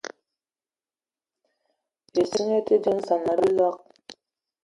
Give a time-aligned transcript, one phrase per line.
[2.21, 3.77] Ìsínga í te dínzan á bíloig